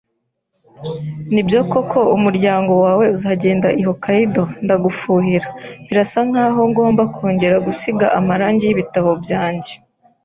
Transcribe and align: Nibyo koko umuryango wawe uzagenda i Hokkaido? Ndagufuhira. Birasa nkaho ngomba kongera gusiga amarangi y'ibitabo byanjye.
Nibyo 1.33 1.59
koko 1.71 1.99
umuryango 2.15 2.71
wawe 2.83 3.05
uzagenda 3.15 3.67
i 3.79 3.81
Hokkaido? 3.87 4.43
Ndagufuhira. 4.63 5.47
Birasa 5.87 6.19
nkaho 6.29 6.61
ngomba 6.71 7.03
kongera 7.15 7.55
gusiga 7.67 8.05
amarangi 8.19 8.63
y'ibitabo 8.65 9.11
byanjye. 9.23 9.73